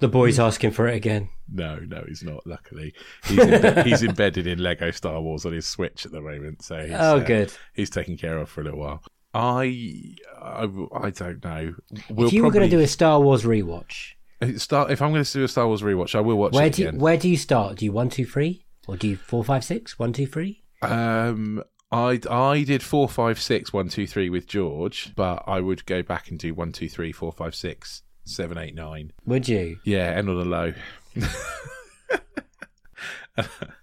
[0.00, 1.28] The boy's asking for it again.
[1.50, 2.46] No, no, he's not.
[2.46, 2.94] Luckily,
[3.26, 6.92] he's he's embedded in Lego Star Wars on his Switch at the moment, so he's,
[6.92, 7.52] Oh, uh, good.
[7.74, 9.02] He's taken care of for a little while.
[9.34, 11.74] I I, I don't know.
[12.10, 14.12] We'll if you were going to do a Star Wars rewatch,
[14.56, 16.74] Start if I'm going to do a Star Wars rewatch, I will watch where it
[16.74, 17.00] do you, again.
[17.00, 17.76] where do you start?
[17.78, 20.62] Do you one two three or do you four five six one two three?
[20.82, 25.86] Um, I I did four, five, six, one, two, three with George, but I would
[25.86, 29.12] go back and do one, two, three, four, five, six, seven, eight, nine.
[29.26, 29.78] Would you?
[29.84, 30.72] Yeah, end on a low.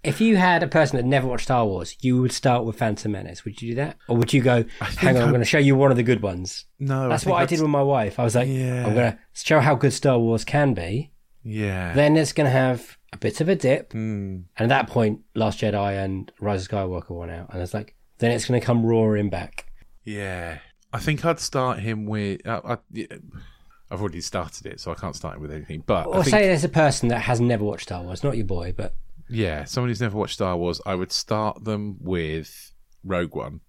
[0.03, 3.10] If you had a person that never watched Star Wars, you would start with Phantom
[3.10, 3.45] Menace.
[3.45, 4.65] Would you do that, or would you go?
[4.81, 6.65] Hang on, I'm I- going to show you one of the good ones.
[6.77, 8.19] No, That's think what I did with my wife.
[8.19, 8.86] I was like, Yeah.
[8.86, 11.13] I'm going to show how good Star Wars can be.
[11.41, 11.93] Yeah.
[11.93, 14.39] Then it's going to have a bit of a dip, Hmm.
[14.58, 17.95] and at that point, Last Jedi and Rise of Skywalker went out, and it's like,
[18.17, 19.71] then it's going to come roaring back.
[20.03, 20.60] Yeah,
[20.91, 22.45] I think I'd start him with.
[22.45, 23.05] Uh, I, yeah,
[23.91, 25.83] I've already started it, so I can't start it with anything.
[25.85, 28.45] But Or think, say there's a person that has never watched Star Wars, not your
[28.45, 28.95] boy, but
[29.29, 32.71] yeah, someone who's never watched Star Wars, I would start them with
[33.03, 33.61] Rogue One.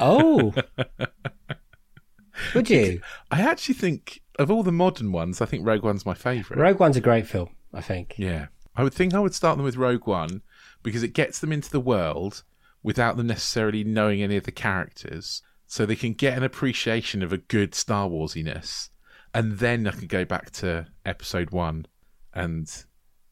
[0.00, 0.52] oh,
[2.54, 3.00] would you?
[3.30, 6.60] I actually think of all the modern ones, I think Rogue One's my favourite.
[6.60, 8.14] Rogue One's a great film, I think.
[8.18, 8.46] Yeah.
[8.76, 10.42] I would think I would start them with Rogue One,
[10.82, 12.44] because it gets them into the world
[12.82, 17.32] without them necessarily knowing any of the characters, so they can get an appreciation of
[17.32, 18.90] a good Star Warsiness,
[19.34, 21.86] and then I can go back to episode one
[22.34, 22.68] and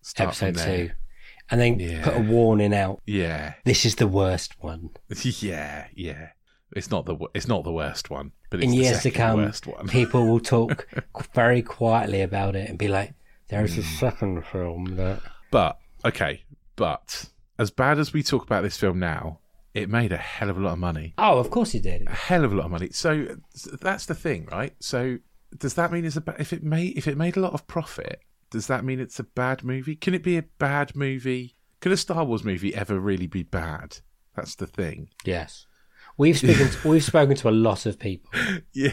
[0.02, 0.86] start Episode there.
[0.88, 0.92] two.
[1.50, 2.02] And then Yeah.
[2.04, 3.00] put a warning out.
[3.06, 4.90] Yeah, This is the worst one.
[5.22, 6.30] yeah, yeah.
[6.74, 9.52] It's not the it's not the worst one, but it's In the years to come,
[9.88, 10.88] people will talk
[11.34, 13.14] very quietly about it and be like,
[13.48, 13.94] there's a Hmm.
[13.96, 15.22] second film that.
[15.52, 16.42] But okay,
[16.74, 17.26] but
[17.58, 19.38] as bad as we talk about this film now,
[19.72, 21.14] it made a hell of a lot of money.
[21.16, 22.02] Oh, of course it did.
[22.08, 22.88] A hell of a lot of money.
[22.90, 23.36] So
[23.80, 24.74] that's the thing, right?
[24.80, 25.18] So
[25.58, 27.66] does that mean it's a ba- if it made if it made a lot of
[27.66, 28.20] profit?
[28.50, 29.96] Does that mean it's a bad movie?
[29.96, 31.56] Can it be a bad movie?
[31.80, 33.98] Can a Star Wars movie ever really be bad?
[34.34, 35.08] That's the thing.
[35.24, 35.66] Yes.
[36.16, 38.30] We've spoken to, we've spoken to a lot of people.
[38.72, 38.92] Yeah,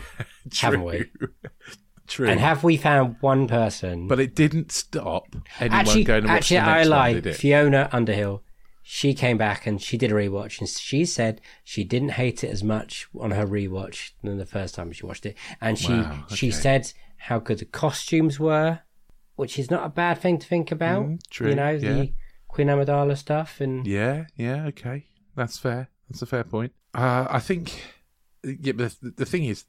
[0.50, 0.68] true.
[0.70, 1.06] Haven't we?
[2.08, 2.28] True.
[2.28, 4.10] And have we found one person?
[4.10, 7.16] but it didn't stop anyone actually, going to watch actually, the I next one, lied.
[7.16, 7.36] did it?
[7.38, 8.44] Fiona Underhill,
[8.84, 12.50] she came back and she did a rewatch, and she said she didn't hate it
[12.50, 16.26] as much on her rewatch than the first time she watched it, and she Wow,
[16.30, 18.82] she said how good the costumes were,
[19.36, 21.06] which is not a bad thing to think about.
[21.06, 21.94] Mm, true, You know yeah.
[21.94, 22.14] the
[22.50, 25.90] Queen Amidala stuff, and Yeah, yeah, okay, that's fair.
[26.10, 26.74] That's a fair point.
[26.94, 27.82] Uh, I think,
[28.44, 29.66] yeah, but the, the thing is,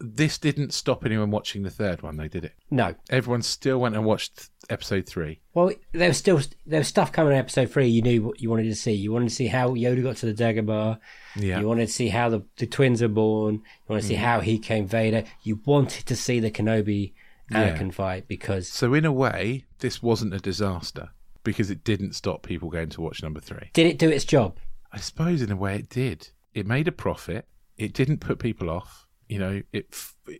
[0.00, 2.16] this didn't stop anyone watching the third one.
[2.16, 2.52] They did it.
[2.70, 2.94] no.
[3.10, 5.40] Everyone still went and watched episode three.
[5.54, 7.86] Well, there was still there was stuff coming in episode three.
[7.86, 8.92] You knew what you wanted to see.
[8.92, 10.98] You wanted to see how Yoda got to the Dagobah.
[11.36, 13.54] Yeah, You wanted to see how the, the twins are born.
[13.54, 14.18] You wanted to see Mm.
[14.18, 15.24] how he came Vader.
[15.42, 17.12] You wanted to see the Kenobi
[17.50, 17.76] Yeah.
[17.76, 21.10] Anakin fight because so in a way, this wasn't a disaster
[21.44, 23.70] because it didn't stop people going to watch number three.
[23.74, 24.56] did it do its job?
[24.92, 26.28] I suppose in a way it did.
[26.54, 27.46] It made a profit.
[27.76, 29.03] It didn't put people off.
[29.34, 29.92] You know, it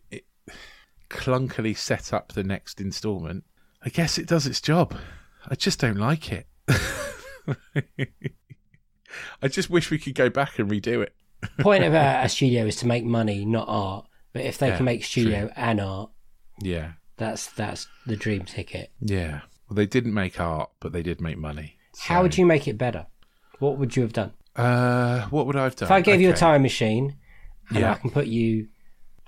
[0.09, 0.25] it
[1.11, 3.43] clunkily set up the next instalment.
[3.85, 4.95] I guess it does its job.
[5.51, 6.47] I just don't like it.
[9.43, 11.13] I just wish we could go back and redo it.
[11.59, 14.07] Point of a, a studio is to make money, not art.
[14.33, 16.11] But if they Yeah, can make studio and art,
[16.63, 18.93] Yeah, that's that's the dream ticket.
[19.01, 19.41] yeah.
[19.69, 21.79] Well, they didn't make art, but they did make money.
[21.99, 23.07] How would you make it better?
[23.59, 24.35] What would you have done?
[24.55, 25.89] Uh, what would I have done?
[25.89, 27.17] If I gave you a time machine
[27.71, 27.93] and Yeah.
[27.93, 28.69] I can put you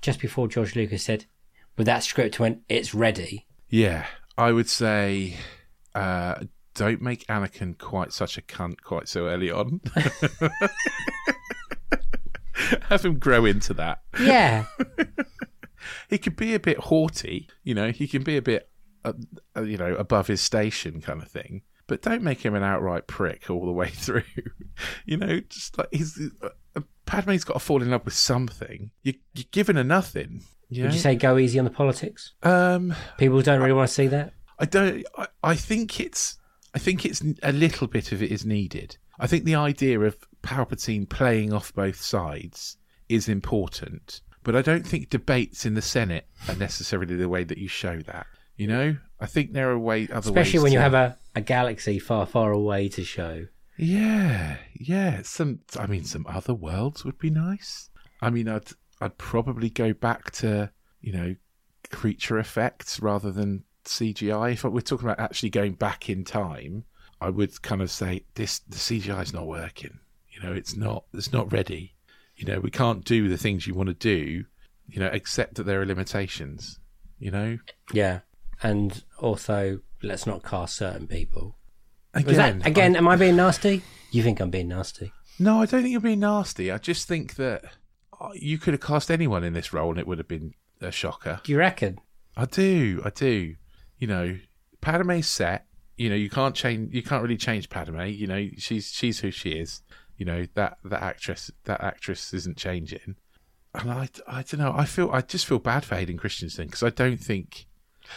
[0.01, 1.25] just before George Lucas said,
[1.77, 4.05] with that script when it's ready, Yeah,
[4.37, 5.35] I would say,
[5.95, 9.81] uh, don't make Anakin quite such a cunt quite so early on.
[12.89, 14.01] Have him grow into that.
[14.19, 14.65] yeah,
[16.09, 17.91] He could be a bit haughty, you know.
[17.91, 18.69] He can be a bit,
[19.05, 19.13] uh,
[19.55, 21.61] uh, you know, above his station kind of thing.
[21.87, 24.23] But don't make him an outright prick all the way through.
[25.05, 26.49] you know, just like he's uh,
[27.07, 28.91] Padme's got to fall in love with something.
[29.01, 30.43] You, you're giving her nothing.
[30.69, 32.33] You would you say go easy on the politics?
[32.43, 34.33] Um, People don't really want to see that.
[34.59, 35.05] I don't.
[35.17, 36.37] I, I think it's.
[36.75, 38.97] I think it's a little bit of it is needed.
[39.19, 42.77] I think the idea of Palpatine playing off both sides
[43.09, 47.57] is important, but I don't think debates in the Senate are necessarily the way that
[47.57, 48.27] you show that.
[48.57, 51.41] You know, I think there are way other Especially ways when you have a, a
[51.41, 53.47] galaxy far, far away to show.
[53.77, 55.21] Yeah, yeah.
[55.23, 55.59] Some.
[55.77, 57.89] I mean, some other worlds would be nice.
[58.21, 58.69] I mean, I'd.
[58.99, 61.35] I'd probably go back to you know
[61.91, 64.53] creature effects rather than CGI.
[64.53, 66.85] If we're talking about actually going back in time,
[67.21, 69.99] I would kind of say this: the CGI is not working.
[70.29, 71.05] You know, it's not.
[71.13, 71.93] It's not ready.
[72.35, 74.45] You know, we can't do the things you want to do.
[74.87, 76.79] You know, except that there are limitations.
[77.19, 77.57] You know,
[77.91, 78.21] Yeah.
[78.61, 81.57] And also, let's not cast certain people.
[82.23, 83.83] Was again, that, again, I- am I being nasty?
[84.11, 85.11] You think I'm being nasty?
[85.39, 86.71] No, I don't think you're being nasty.
[86.71, 87.63] I just think that
[88.19, 90.91] uh, you could have cast anyone in this role and it would have been a
[90.91, 91.41] shocker.
[91.43, 91.99] Do you reckon?
[92.35, 93.55] I do, I do.
[93.99, 94.37] You know,
[94.81, 95.65] Padme's set.
[95.97, 96.93] You know, you can't change.
[96.93, 98.01] You can't really change Padme.
[98.01, 99.81] You know, she's she's who she is.
[100.17, 103.15] You know that that actress that actress isn't changing.
[103.73, 104.73] And I, I don't know.
[104.75, 107.65] I feel I just feel bad for Hayden Christensen because I don't think.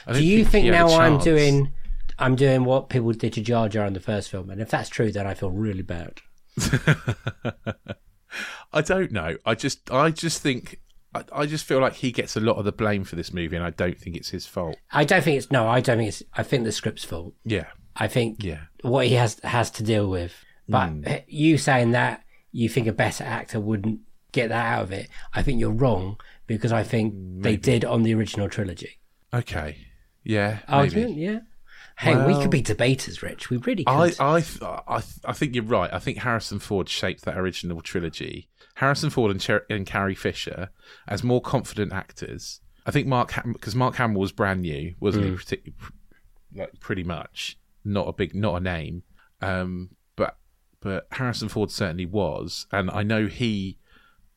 [0.06, 1.72] I Do don't you think he had a now I'm doing
[2.20, 4.50] I'm doing what people did to Jar Jar in the first film?
[4.50, 6.20] And if that's true, then I feel really bad.
[8.72, 9.36] I don't know.
[9.44, 10.80] I just I just think
[11.14, 13.56] I, I just feel like he gets a lot of the blame for this movie,
[13.56, 14.76] and I don't think it's his fault.
[14.92, 15.66] I don't think it's no.
[15.68, 16.22] I don't think it's.
[16.34, 17.34] I think the script's fault.
[17.44, 18.60] Yeah, I think yeah.
[18.82, 20.32] what he has has to deal with.
[20.68, 21.04] But hmm.
[21.26, 24.00] you saying that you think a better actor wouldn't
[24.32, 28.02] get that out of it, I think you're wrong because I think they did on
[28.02, 28.98] the original trilogy.
[29.32, 29.76] Okay.
[30.24, 30.58] Yeah.
[30.68, 31.12] Maybe.
[31.12, 31.40] yeah.
[32.00, 33.50] Hey, we could be debaters, Rich.
[33.50, 34.16] We really could.
[34.18, 34.42] I, I,
[34.88, 35.92] I, I think you're right.
[35.92, 38.48] I think Harrison Ford shaped that original trilogy.
[38.76, 40.70] Harrison Ford and, Cher- and Carrie Fisher
[41.06, 42.60] as more confident actors.
[42.86, 45.30] I think Mark because Mark Hamill was brand new, wasn't he?
[45.32, 45.72] Partic-
[46.54, 49.02] like pretty much not a big, not a name.
[49.42, 50.38] Um, but
[50.80, 53.78] but Harrison Ford certainly was, and I know he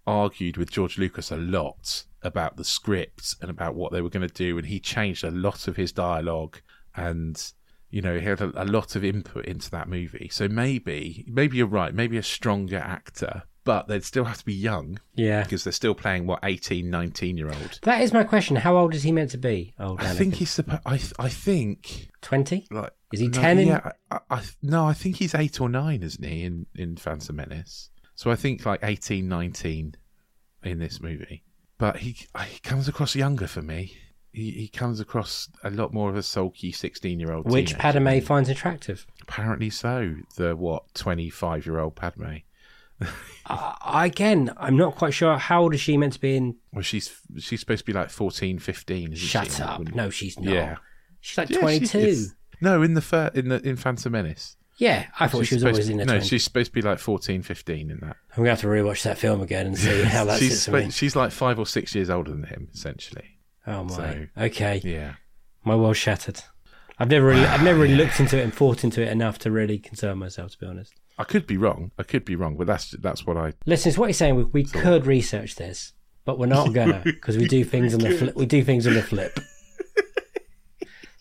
[0.05, 4.27] argued with George Lucas a lot about the script and about what they were going
[4.27, 6.61] to do, and he changed a lot of his dialogue,
[6.95, 7.51] and
[7.89, 10.29] you know he had a, a lot of input into that movie.
[10.31, 11.93] So maybe, maybe you're right.
[11.93, 15.43] Maybe a stronger actor, but they'd still have to be young Yeah.
[15.43, 17.79] because they're still playing what 18, 19 year old.
[17.83, 18.55] That is my question.
[18.57, 19.73] How old is he meant to be?
[19.79, 20.81] Old I think he's supposed.
[20.85, 22.67] I th- I think 20?
[22.71, 25.69] like Is he no, 10 in- Yeah, I, I, no, I think he's eight or
[25.69, 26.43] nine, isn't he?
[26.43, 27.89] In in Phantom Menace.
[28.15, 29.95] So I think like 18, 19
[30.63, 31.43] in this movie.
[31.77, 32.15] But he
[32.47, 33.95] he comes across younger for me.
[34.33, 37.45] He he comes across a lot more of a sulky sixteen year old.
[37.49, 39.05] Which Padme finds attractive.
[39.21, 40.15] Apparently so.
[40.37, 42.37] The what twenty five year old Padme.
[43.45, 45.35] Uh, again, I'm not quite sure.
[45.37, 46.55] How old is she meant to be in?
[46.71, 49.11] Well, she's she's supposed to be like 14, 15.
[49.11, 49.61] Isn't Shut she?
[49.61, 49.81] up.
[49.93, 50.53] No, she's not.
[50.53, 50.75] Yeah.
[51.19, 51.97] She's like Yeah, 22.
[51.97, 52.35] is.
[52.61, 54.55] No, in the fir- in the in Phantom Menace.
[54.77, 56.29] Yeah, I thought She's she was always to- in the No, 20s.
[56.29, 58.15] she's supposed to be like 14, 15 in that.
[58.31, 60.95] I'm going to have to rewatch that film again and see how that she's sits
[60.95, 63.32] she's like five or six years older than him, essentially.
[63.67, 63.95] Oh, my.
[63.95, 64.81] so- okay.
[64.83, 65.13] Yeah.
[65.63, 66.41] My world shattered.
[66.99, 69.51] I've never really, I've never really looked into it and thought into it enough to
[69.51, 70.93] really concern myself, to be honest.
[71.17, 71.91] I could be wrong.
[71.97, 73.53] I could be wrong, but that's that's what I.
[73.65, 75.93] Listeners, what you're saying, we, we could research this,
[76.25, 78.35] but we're not gonna because we do things on the flip.
[78.35, 79.37] We do things on the flip.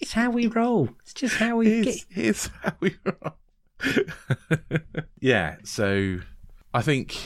[0.00, 0.88] it's how we roll.
[1.02, 1.85] It's just how we get.
[1.85, 3.37] Here's, here's how we roll.
[5.20, 5.57] yeah.
[5.64, 6.20] So
[6.72, 7.18] I think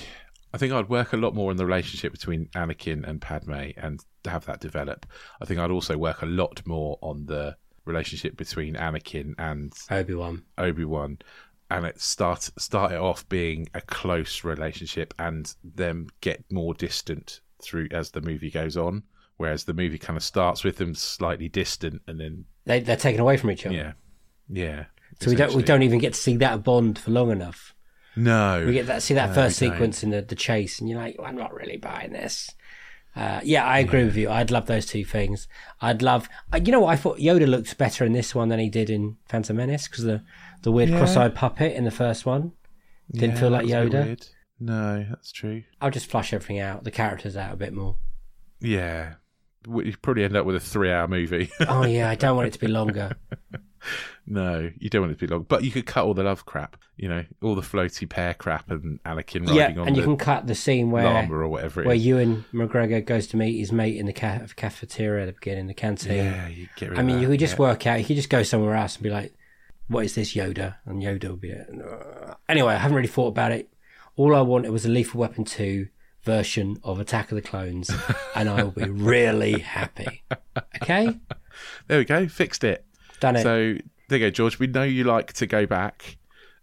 [0.56, 4.02] I think I'd work a lot more on the relationship between Anakin and Padme and
[4.24, 5.04] have that develop.
[5.38, 10.14] I think I'd also work a lot more on the relationship between Anakin and Obi
[10.14, 10.44] Wan.
[10.56, 11.18] Obi Wan,
[11.70, 17.42] and it start start it off being a close relationship, and them get more distant
[17.62, 19.02] through as the movie goes on.
[19.36, 23.20] Whereas the movie kind of starts with them slightly distant, and then They they're taken
[23.20, 23.74] away from each other.
[23.74, 23.92] yeah,
[24.48, 24.84] yeah.
[25.20, 27.74] So we don't we don't even get to see that bond for long enough.
[28.16, 30.98] No, We get that see that No, first sequence in the, the chase, and you're
[30.98, 32.50] like, I'm not really buying this.
[33.14, 34.28] Uh, yeah, I agree with you.
[34.30, 35.48] I'd love those two things.
[35.80, 36.90] I'd love, uh, you know what?
[36.92, 40.04] I thought Yoda looked better in this one than he did in Phantom Menace because
[40.04, 40.22] the
[40.62, 40.98] the weird Yeah.
[40.98, 42.52] cross-eyed puppet in the first one
[43.12, 44.30] didn't Yeah, feel like that was a bit Yoda.
[44.60, 45.62] No, that's true.
[45.80, 47.96] I'll just flush everything out, the characters out a bit more.
[48.60, 49.14] Yeah,
[49.66, 51.50] would probably end up with a three-hour movie.
[51.68, 53.16] Oh yeah, I don't want it to be longer.
[54.26, 56.46] No, you don't want it to be long, but you could cut all the love
[56.46, 56.76] crap.
[56.96, 60.16] You know, all the floaty pear crap and Anakin yeah, riding on and you can
[60.16, 62.06] cut the scene where llama or whatever it where is.
[62.06, 65.74] Ewan McGregor goes to meet his mate in the ca- cafeteria at the beginning, the
[65.74, 66.16] canteen.
[66.16, 67.60] yeah, you get rid I mean, that, you could just yeah.
[67.60, 67.98] work out.
[67.98, 69.34] You could just go somewhere else and be like,
[69.88, 71.52] "What is this, Yoda?" And Yoda will be.
[71.52, 73.70] Like, "Uh." Anyway, I haven't really thought about it.
[74.16, 75.88] All I wanted was a Lethal Weapon two
[76.22, 77.90] version of Attack of the Clones,
[78.34, 80.22] and I will be really happy.
[80.82, 81.18] Okay,
[81.88, 82.85] There we go, fixed it.
[83.20, 83.42] Done it.
[83.42, 83.76] So
[84.08, 84.58] there you go, George.
[84.58, 86.16] We know you like to go back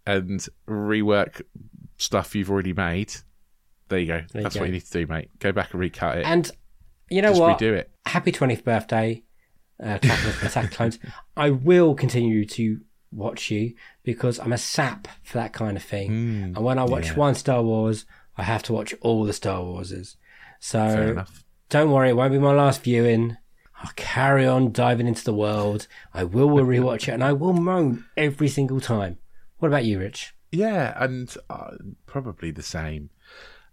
[0.06, 1.42] and rework
[1.96, 3.14] stuff you've already made.
[3.88, 4.16] There you go.
[4.34, 4.60] you That's go.
[4.60, 5.30] what you need to do, mate.
[5.38, 6.26] Go back and recut it.
[6.26, 6.50] and
[7.10, 7.58] you know Just what?
[7.58, 7.90] redo it.
[8.06, 9.22] Happy twentieth birthday,
[9.82, 10.98] uh, Attack of Attack of the Clones.
[11.36, 12.80] I will continue to
[13.12, 16.08] watch you because I'm a sap for that kind of thing.
[16.56, 17.14] and when I watch yeah.
[17.14, 20.16] one Star Wars, I have to watch all the Star Warses.
[20.60, 20.80] So
[21.12, 21.44] enough.
[21.68, 23.36] don't worry, it won't be my last viewing.
[23.84, 25.86] I'll carry on diving into the world.
[26.12, 29.18] I will rewatch it, and I will moan every single time.
[29.58, 30.34] What about you, Rich?
[30.52, 31.72] Yeah, and uh,
[32.06, 33.10] probably the same.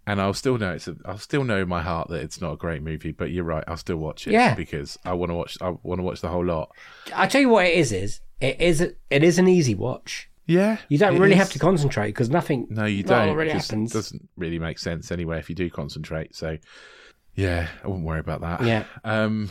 [0.06, 0.88] And I'll still know it's.
[0.88, 3.12] A, I'll still know in my heart that it's not a great movie.
[3.12, 3.62] But you're right.
[3.68, 4.32] I'll still watch it.
[4.32, 4.54] Yeah.
[4.54, 5.56] because I want to watch.
[5.60, 6.72] I want to watch the whole lot.
[7.14, 7.92] I'll tell you what it is.
[7.92, 10.28] Is it is it is an easy watch.
[10.44, 11.38] Yeah, You don't really is.
[11.38, 12.66] have to concentrate because nothing.
[12.68, 13.36] No, you a don't.
[13.36, 13.92] really It just happens.
[13.92, 16.34] doesn't really make sense anyway if you do concentrate.
[16.34, 16.58] So,
[17.36, 18.62] yeah, I wouldn't worry about that.
[18.64, 18.84] Yeah.
[19.04, 19.50] Um,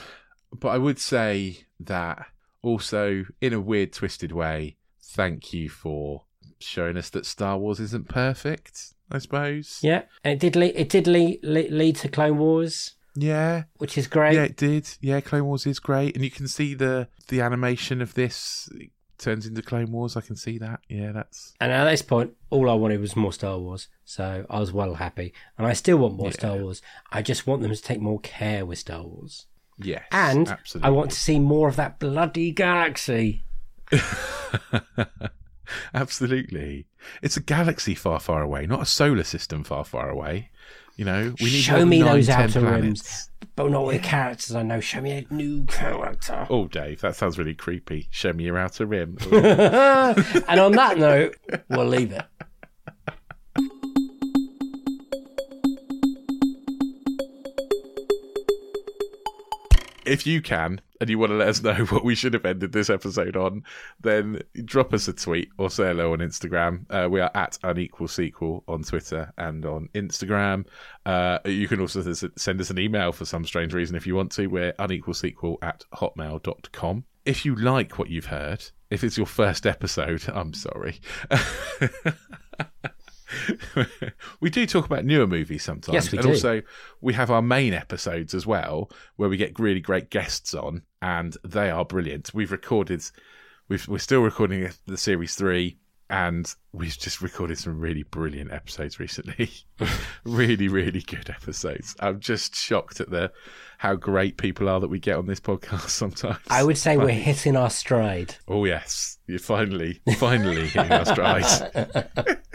[0.59, 2.25] but I would say that
[2.61, 6.23] also, in a weird, twisted way, thank you for
[6.59, 8.93] showing us that Star Wars isn't perfect.
[9.13, 9.79] I suppose.
[9.81, 13.63] Yeah, and it did lead, it did lead, lead, lead to Clone Wars, Yeah.
[13.77, 14.35] which is great.
[14.35, 14.87] Yeah, it did.
[15.01, 18.69] Yeah, Clone Wars is great, and you can see the the animation of this
[19.17, 20.15] turns into Clone Wars.
[20.15, 20.79] I can see that.
[20.87, 24.59] Yeah, that's And at this point, all I wanted was more Star Wars, so I
[24.61, 25.33] was well happy.
[25.57, 26.31] And I still want more Yeah.
[26.33, 26.81] Star Wars.
[27.11, 29.45] I just want them to take more care with Star Wars,
[29.83, 30.87] yes, and absolutely.
[30.87, 33.43] I want to see more of that bloody galaxy.
[35.93, 36.85] Absolutely.
[37.21, 40.49] It's a galaxy far, far away, not a solar system far, far away.
[40.97, 42.83] You know, we need Show me nine, those outer planets.
[42.83, 44.79] rims, but not with the characters I know.
[44.81, 46.45] Show me a new character.
[46.49, 48.07] Oh, Dave, that sounds really creepy.
[48.11, 49.17] Show me your outer rim.
[49.31, 50.43] Oh.
[50.47, 51.37] and on that note,
[51.69, 52.25] we'll leave it.
[60.11, 62.73] If you can and you want to let us know what we should have ended
[62.73, 63.63] this episode on,
[64.01, 66.85] then drop us a tweet or say hello on Instagram.
[66.89, 70.65] Uh, we are at unequal sequel on Twitter and on Instagram.
[71.05, 72.01] Uh, you can also
[72.35, 74.47] send us an email for some strange reason if you want to.
[74.47, 77.05] We're unequalsequel at hotmail.com.
[77.23, 80.99] If you like what you've heard, if it's your first episode, I'm sorry.
[84.39, 85.93] we do talk about newer movies sometimes.
[85.93, 86.33] Yes, we and do.
[86.33, 86.61] also
[87.01, 91.37] we have our main episodes as well, where we get really great guests on, and
[91.43, 92.33] they are brilliant.
[92.33, 93.03] We've recorded,
[93.67, 95.77] we've, we're still recording the series three,
[96.11, 99.49] and we've just recorded some really brilliant episodes recently.
[100.25, 101.95] really, really good episodes.
[102.01, 103.31] I'm just shocked at the
[103.77, 106.39] how great people are that we get on this podcast sometimes.
[106.49, 108.35] I would say we're hitting our stride.
[108.47, 112.49] Oh yes, you're finally, finally hitting our stride.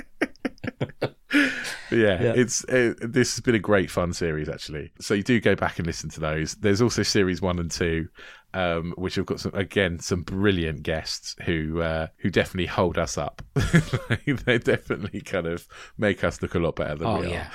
[1.91, 2.33] Yeah, Yeah.
[2.37, 4.93] it's it, this has been a great fun series actually.
[5.01, 6.55] So you do go back and listen to those.
[6.57, 8.09] There's also series one and two,
[8.55, 13.19] um, which have got some again some brilliant guests who uh, who definitely hold us
[13.19, 13.43] up.
[14.27, 15.67] they definitely kind of
[15.99, 17.49] make us look a lot better than Oh, we yeah.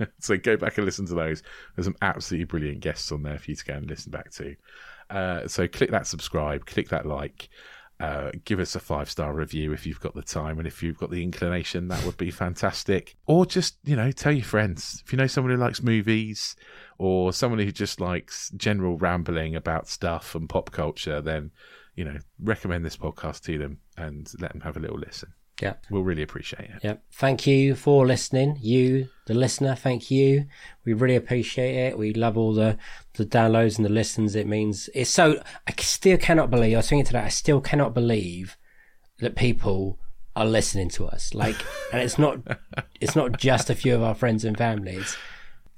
[0.00, 0.08] are.
[0.20, 1.42] so go back and listen to those.
[1.74, 4.54] There's some absolutely brilliant guests on there for you to go and listen back to.
[5.10, 7.48] Uh, so click that subscribe, click that like.
[8.00, 10.98] Uh, give us a five star review if you've got the time and if you've
[10.98, 13.16] got the inclination, that would be fantastic.
[13.26, 15.02] Or just, you know, tell your friends.
[15.04, 16.56] If you know someone who likes movies
[16.98, 21.52] or someone who just likes general rambling about stuff and pop culture, then,
[21.94, 25.32] you know, recommend this podcast to them and let them have a little listen.
[25.62, 25.74] Yeah.
[25.90, 26.80] We'll really appreciate it.
[26.82, 27.04] Yep.
[27.12, 28.58] Thank you for listening.
[28.60, 30.46] You, the listener, thank you.
[30.84, 31.98] We really appreciate it.
[31.98, 32.76] We love all the,
[33.14, 34.34] the downloads and the listens.
[34.34, 37.94] It means it's so, I still cannot believe, I was thinking today, I still cannot
[37.94, 38.56] believe
[39.20, 39.98] that people
[40.34, 41.34] are listening to us.
[41.34, 41.56] Like,
[41.92, 42.40] and it's not,
[43.00, 45.16] it's not just a few of our friends and families It's,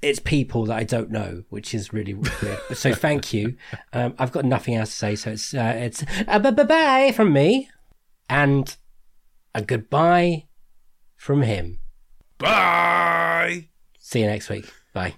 [0.01, 2.59] it's people that I don't know, which is really weird.
[2.73, 3.57] So thank you.
[3.93, 5.15] Um, I've got nothing else to say.
[5.15, 7.69] So it's, uh, it's, uh, bye bye from me
[8.29, 8.75] and
[9.57, 10.45] a goodbye
[11.15, 11.79] from him.
[12.37, 13.69] Bye!
[13.99, 14.71] See you next week.
[14.93, 15.15] Bye.